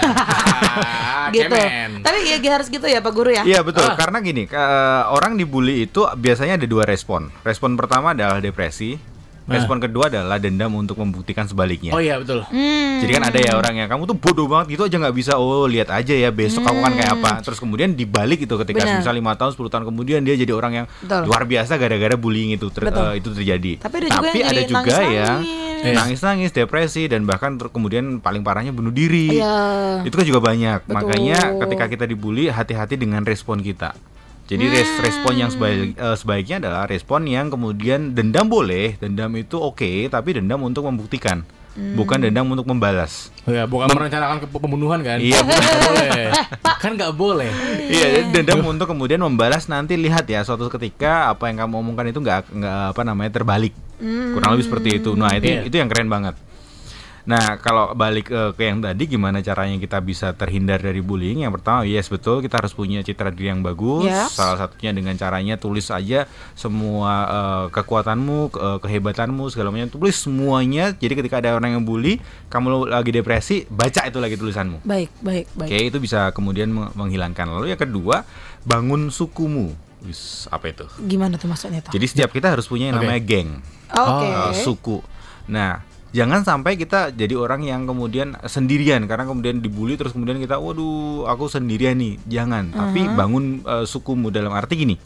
[0.77, 1.49] Ah, gitu.
[1.51, 2.05] cemen.
[2.05, 3.43] Tapi ya harus gitu ya Pak Guru ya.
[3.43, 3.97] Iya betul, Ah.
[3.97, 4.61] karena gini, ke-
[5.09, 7.33] orang dibully itu biasanya ada dua respon.
[7.43, 8.95] Respon pertama adalah depresi,
[9.47, 11.91] respon kedua adalah dendam untuk membuktikan sebaliknya.
[11.91, 12.43] Oh iya betul.
[12.45, 12.99] Hmm.
[12.99, 15.33] Jadi kan ada ya orang yang kamu tuh bodoh banget gitu aja nggak bisa.
[15.35, 17.31] Oh lihat aja ya besok kamu kan kayak apa.
[17.41, 18.99] Terus kemudian dibalik itu ketika Benar.
[19.01, 21.23] misal lima tahun 10 tahun kemudian dia jadi orang yang Betul.
[21.25, 23.07] luar biasa gara-gara bullying itu ter- Betul.
[23.07, 23.73] eh, itu terjadi.
[23.79, 25.15] Tapi ada juga yang ada juga nangis-nangis.
[25.17, 25.39] yang
[25.77, 25.95] Iya.
[25.95, 29.39] nangis-nangis, depresi dan bahkan ter- kemudian paling parahnya bunuh diri.
[29.39, 30.03] Iya.
[30.03, 30.83] Itu kan juga banyak.
[30.83, 30.97] Betul.
[30.97, 33.95] Makanya ketika kita dibully hati-hati dengan respon kita.
[34.47, 35.03] Jadi res- Hmm.
[35.03, 40.39] respon yang sebaik, eh, sebaiknya adalah respon yang kemudian dendam boleh, dendam itu oke, tapi
[40.39, 41.43] dendam untuk membuktikan,
[41.75, 41.99] Hmm.
[41.99, 43.35] bukan dendam untuk membalas.
[43.43, 45.19] Oh ya, bukan merencanakan ke pembunuhan kan?
[45.19, 45.63] Iya, bukan.
[45.83, 46.31] Boleh.
[46.77, 47.51] Kan nggak boleh.
[47.83, 52.07] Iya, jadi dendam untuk kemudian membalas nanti lihat ya suatu ketika apa yang kamu omongkan
[52.07, 53.75] itu nggak nggak apa namanya terbalik.
[53.99, 55.11] Kurang lebih seperti itu.
[55.13, 55.61] Nah, itu Iya.
[55.65, 56.39] itu yang keren banget.
[57.27, 61.43] Nah, kalau balik eh, ke yang tadi gimana caranya kita bisa terhindar dari bullying?
[61.43, 64.07] Yang pertama, yes betul kita harus punya citra diri yang bagus.
[64.07, 64.39] Yes.
[64.39, 70.15] Salah satunya dengan caranya tulis aja semua eh, kekuatanmu, ke- eh, kehebatanmu, segala macam tulis
[70.15, 70.95] semuanya.
[70.95, 74.87] Jadi ketika ada orang yang bully, kamu lagi depresi, baca itu lagi tulisanmu.
[74.87, 75.67] Baik, baik, baik.
[75.67, 77.51] Oke, itu bisa kemudian meng- menghilangkan.
[77.51, 78.23] Lalu yang kedua,
[78.63, 79.75] bangun sukumu.
[80.07, 80.87] Wis, apa itu?
[81.03, 81.91] Gimana tuh maksudnya tuh?
[81.91, 83.59] Jadi setiap kita harus punya yang namanya geng,
[83.91, 84.27] Oke.
[84.31, 85.03] uh, suku.
[85.51, 85.83] Nah,
[86.15, 91.27] jangan sampai kita jadi orang yang kemudian sendirian karena kemudian dibully terus kemudian kita, waduh,
[91.31, 92.19] aku sendirian nih.
[92.27, 94.97] Jangan, tapi bangun uh, sukumu dalam arti gini.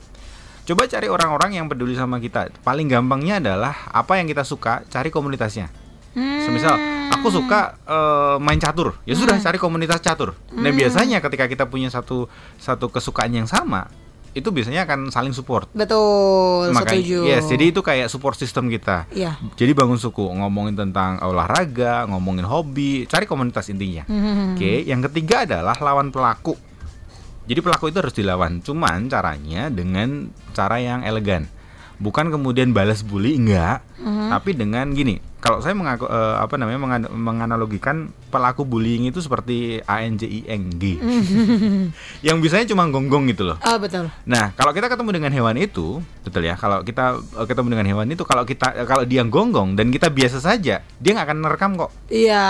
[0.69, 2.53] Coba cari orang-orang yang peduli sama kita.
[2.63, 5.67] Paling gampangnya adalah apa yang kita suka, cari komunitasnya.
[6.15, 6.43] Hmm.
[6.43, 6.79] Semisal
[7.11, 10.35] aku suka eh, main catur, ya sudah cari komunitas catur.
[10.55, 12.27] Nah biasanya ketika kita punya satu
[12.59, 13.87] satu kesukaan yang sama,
[14.31, 15.67] itu biasanya akan saling support.
[15.75, 17.19] Betul, Makanya, setuju.
[17.27, 19.11] yes, jadi itu kayak support system kita.
[19.11, 19.35] Iya.
[19.59, 24.07] Jadi bangun suku, ngomongin tentang olahraga, ngomongin hobi, cari komunitas intinya.
[24.07, 24.55] Hmm.
[24.55, 26.55] Oke, yang ketiga adalah lawan pelaku.
[27.51, 28.63] Jadi pelaku itu harus dilawan.
[28.63, 31.51] Cuman caranya dengan cara yang elegan.
[32.01, 34.33] Bukan kemudian balas bully enggak, Hmm.
[34.33, 35.21] tapi dengan gini.
[35.37, 37.97] Kalau saya mengaku, eh, apa namanya mengan- menganalogikan
[38.29, 41.01] pelaku bullying itu seperti ANJING.
[42.27, 43.57] yang bisanya cuma gonggong gitu loh.
[43.61, 44.09] Oh, betul.
[44.25, 46.57] Nah, kalau kita ketemu dengan hewan itu, betul ya.
[46.57, 50.41] Kalau kita eh, ketemu dengan hewan itu, kalau kita kalau dia gonggong dan kita biasa
[50.41, 51.93] saja, dia nggak akan nerekam kok.
[52.09, 52.45] Iya.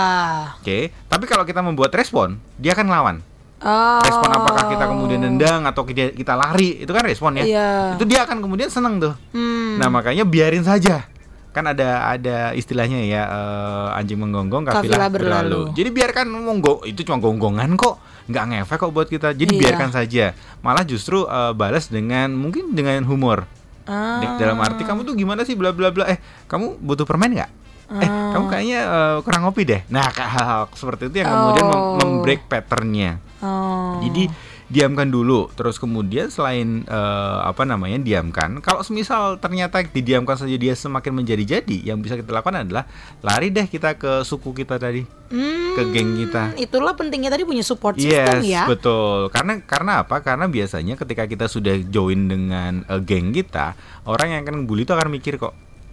[0.59, 0.91] Oke.
[1.07, 3.17] Tapi kalau kita membuat respon, dia akan lawan.
[3.61, 4.01] Oh.
[4.01, 7.43] Respon apakah kita kemudian nendang atau kita, kita lari, itu kan respon ya.
[7.45, 7.69] Iya.
[7.93, 9.13] Itu dia akan kemudian seneng tuh.
[9.31, 9.77] Hmm.
[9.77, 11.05] Nah, makanya biarin saja.
[11.51, 15.59] Kan ada ada istilahnya ya eh, anjing menggonggong kafilah, Kafilah berlalu.
[15.67, 15.75] berlalu.
[15.75, 19.35] Jadi biarkan monggo itu cuma gonggongan kok, nggak ngefek kok buat kita.
[19.35, 19.61] Jadi Iya.
[19.61, 20.25] biarkan saja.
[20.59, 23.43] Malah justru eh, balas dengan mungkin dengan humor.
[23.83, 24.39] Ah.
[24.39, 26.07] Dalam arti kamu tuh gimana sih bla bla bla.
[26.07, 27.51] Eh, kamu butuh permen nggak?
[27.91, 28.31] Eh, Ah.
[28.31, 29.81] kamu kayaknya eh, kurang ngopi deh.
[29.91, 31.99] Nah, hal-hal seperti itu yang kemudian Oh.
[31.99, 33.19] membreak patternnya.
[33.41, 33.99] Oh.
[34.05, 34.29] Jadi
[34.71, 40.71] diamkan dulu, terus kemudian selain eh, apa namanya diamkan, kalau semisal ternyata didiamkan saja dia
[40.71, 42.87] semakin menjadi-jadi, yang bisa kita lakukan adalah
[43.19, 46.55] lari deh kita ke suku kita tadi, Hmm, ke geng kita.
[46.59, 48.63] Itulah pentingnya tadi punya support system Yes, ya.
[48.67, 49.31] betul.
[49.31, 50.19] Karena karena apa?
[50.19, 53.75] Karena biasanya ketika kita sudah join dengan eh, geng kita,
[54.07, 55.51] orang yang akan bully itu akan mikir kok,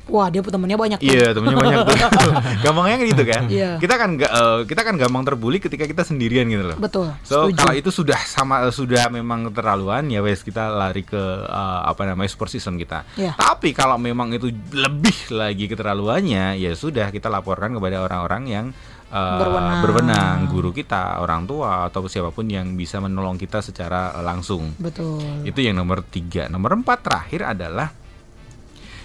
[0.09, 1.07] Wah, dia temennya banyak tuh.
[1.07, 1.97] Iya temennya banyak tuh
[2.65, 3.77] Gampangnya gitu kan Iya.
[3.77, 7.13] Kita kan eh, kita kan gampang terbully ketika kita sendirian gitu loh Betul.
[7.23, 7.57] So setuju.
[7.57, 12.03] kalau itu sudah sama eh, sudah memang terlaluan ya wes kita lari ke eh, apa
[12.05, 13.05] namanya support system kita.
[13.15, 13.37] Iya.
[13.37, 18.67] Tapi kalau memang itu lebih lagi keterlaluannya ya sudah kita laporkan kepada orang-orang yang
[19.09, 19.81] eh, Berwenang.
[19.85, 24.73] berwenang, guru kita, orang tua atau siapa pun yang bisa menolong kita secara langsung.
[24.77, 25.45] Betul.
[25.45, 26.49] Itu yang nomor tiga.
[26.49, 27.89] Nomor empat terakhir adalah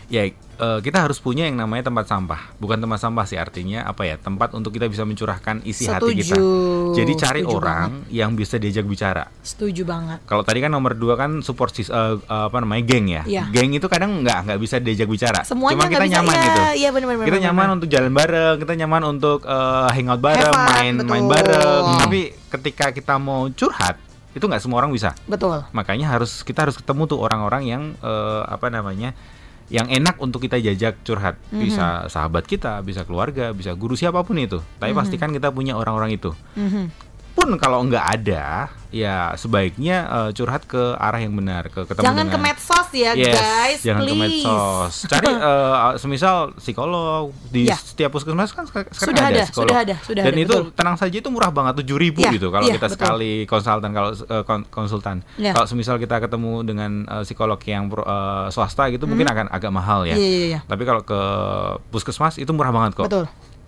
[0.06, 0.28] ya
[0.60, 2.54] eh, kita harus punya yang namanya tempat sampah.
[2.58, 4.16] Bukan tempat sampah sih artinya apa ya?
[4.18, 6.36] Tempat untuk kita bisa mencurahkan isi hati kita.
[6.38, 6.98] Setuju.
[6.98, 9.30] Jadi cari Setuju orang yang bisa diajak bicara.
[9.42, 10.20] Setuju banget.
[10.26, 13.24] Kalau tadi kan nomor dua kan support sis, eh, apa namanya geng ya.
[13.26, 13.44] Iya.
[13.50, 15.42] Geng itu kadang nggak nggak bisa diajak bicara.
[15.46, 16.62] Semuanya Cuma kita bisa, nyaman iya, gitu.
[16.62, 17.78] iya, benar-benar, kita nyaman benar-benar.
[17.78, 21.34] untuk jalan bareng, kita nyaman untuk eh, hangout bareng, fun, main main betul.
[21.34, 21.84] bareng.
[22.04, 22.20] Tapi
[22.54, 23.98] ketika kita mau curhat
[24.34, 25.14] itu nggak semua orang bisa.
[25.30, 25.62] Betul.
[25.78, 29.14] Makanya harus kita harus ketemu tuh orang-orang yang eh, apa namanya
[29.72, 31.40] yang enak untuk kita jajak curhat.
[31.52, 31.60] Mhm.
[31.64, 34.60] Bisa sahabat kita, bisa keluarga, bisa guru siapa pun itu.
[34.80, 35.00] Tapi Mhm.
[35.00, 36.36] pastikan kita punya orang-orang itu.
[36.60, 36.92] Mhm.
[37.34, 42.24] Pun kalau nggak ada, ya sebaiknya eh, curhat ke arah yang benar, ke ketemu Jangan
[42.24, 43.80] ke dengan medsos ya, Yes, guys.
[43.82, 44.22] jangan ke please.
[44.46, 44.94] medsos.
[45.12, 47.76] Cari eh, semisal psikolog di Ya.
[47.76, 49.66] setiap puskesmas kan sek- sekarang Sudah ada, ada, psikolog.
[49.66, 50.72] sudah ada, sudah Dan ada, itu betul.
[50.74, 52.96] tenang saja itu murah banget 7.000 Ya, gitu kalau iya, kita betul.
[52.96, 54.10] sekali konsultan kalau
[54.44, 55.18] kon- konsultan.
[55.36, 55.52] Ya.
[55.52, 60.06] Kalau semisal kita ketemu dengan eh, psikolog yang eh, swasta gitu mungkin akan agak mahal
[60.06, 60.14] ya.
[60.14, 60.60] Iya, iya, iya.
[60.64, 61.20] Tapi kalau ke
[61.90, 63.08] puskesmas itu murah banget kok.
[63.08, 63.26] Betul.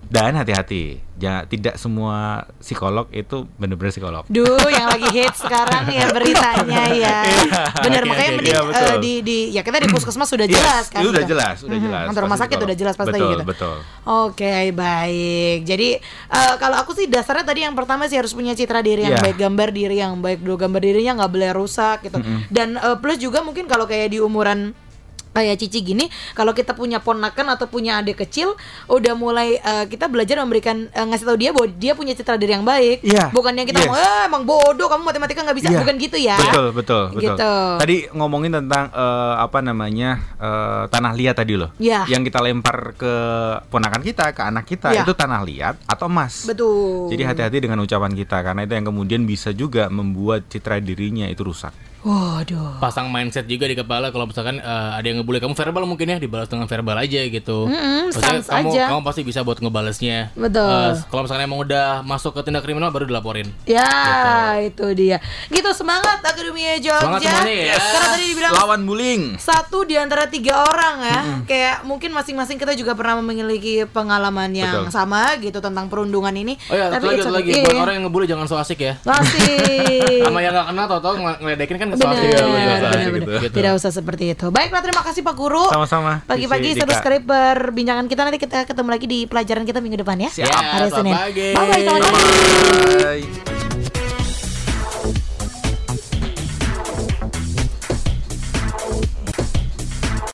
[0.08, 0.84] Dan hati-hati,
[1.16, 2.16] ja- tidak semua
[2.58, 4.24] psikolog itu benar-benar psikolog.
[4.28, 7.18] Duh, yang lagi hits sekarang ya beritanya ya.
[7.80, 8.86] Bener Oke, makanya oke, mending iya, betul.
[8.86, 11.00] eh, di di ya kita di puskesmas sudah jelas kan.
[11.00, 11.32] Itu udah gitu.
[11.32, 12.06] jelas, udah Mhm, jelas.
[12.06, 12.68] Kantor rumah sakit psikolog.
[12.68, 13.44] udah jelas pasti betul, gitu.
[13.46, 13.78] Betul.
[14.06, 15.58] Oke, baik.
[15.64, 15.90] Jadi
[16.30, 19.24] eh, kalau aku sih dasarnya tadi yang pertama sih harus punya citra diri yang Iya.
[19.26, 20.40] baik, gambar diri yang baik.
[20.40, 22.20] Dulu gambar dirinya nggak boleh rusak gitu.
[22.48, 24.72] Dan eh, plus juga mungkin kalau kayak di umuran
[25.36, 28.56] kayak Cici gini, kalau kita punya ponakan atau punya adik kecil,
[28.88, 32.56] udah mulai eh, kita belajar memberikan eh, ngasih tahu dia bahwa dia punya citra diri
[32.56, 33.04] yang baik.
[33.36, 33.90] Bukan yang kita Yes.
[33.92, 35.80] mau, eh, emang bodoh kamu matematika nggak bisa, Iya.
[35.84, 36.38] bukan gitu ya.
[36.40, 37.36] Betul, betul, betul.
[37.36, 37.52] Gitu.
[37.84, 41.76] Tadi ngomongin tentang eh, apa namanya eh, tanah liat tadi loh.
[41.76, 42.08] Iya.
[42.08, 43.14] Yang kita lempar ke
[43.68, 45.04] ponakan kita, ke anak kita Iya.
[45.04, 46.48] itu tanah liat atau emas.
[46.48, 47.12] Betul.
[47.12, 51.44] Jadi hati-hati dengan ucapan kita karena itu yang kemudian bisa juga membuat citra dirinya itu
[51.44, 51.74] rusak.
[52.06, 52.78] Waduh.
[52.78, 56.18] pasang mindset juga di kepala kalau misalkan eh, ada yang ngebully kamu verbal mungkin ya
[56.18, 57.66] dibalas dengan verbal aja gitu.
[57.66, 58.84] Maksudnya sans kamu aja.
[58.88, 60.30] kamu pasti bisa buat ngebalesnya.
[60.32, 60.70] Betul.
[60.70, 63.50] Eh, kalau misalkan emang udah masuk ke tindak kriminal baru dilaporin.
[63.66, 63.90] Ya,
[64.62, 65.18] itu dia.
[65.50, 67.02] Gitu semangat Akademia Jogja.
[67.02, 67.76] Semangat semuanya ya.
[67.76, 69.24] Karena tadi dibilang Lawan bullying.
[69.36, 71.20] satu di antara tiga orang ya.
[71.44, 74.94] Kayak mungkin masing-masing kita juga pernah memiliki pengalaman yang Betul.
[74.94, 76.54] sama gitu tentang perundungan ini.
[76.70, 77.50] Oh ya, satu lagi, it's satu lagi.
[77.50, 77.82] Iya, Buat iya.
[77.82, 78.94] orang yang ngebully jangan so asik ya.
[79.02, 80.22] Masih.
[80.30, 82.14] Sama yang gak kenal tau-tau ngel- ngeledekin kan Benar.
[82.16, 83.26] Iya, benar, benar, benar, gitu.
[83.26, 83.42] benar.
[83.42, 83.56] Gitu.
[83.56, 84.46] Tidak usah seperti itu.
[84.52, 85.66] Baiklah, terima kasih Pak Guru.
[85.72, 86.22] Sama-sama.
[86.28, 90.30] Pagi-pagi seru sekali perbincangan kita nanti kita ketemu lagi di pelajaran kita minggu depan ya.
[90.30, 90.52] Siap.
[90.52, 91.16] Hari Senin.
[91.16, 91.48] pagi.
[91.56, 92.24] Bye bye, selamat pagi.
[93.02, 93.55] Bye.